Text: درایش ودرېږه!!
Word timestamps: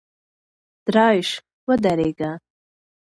درایش 0.85 1.29
ودرېږه!! 1.67 2.31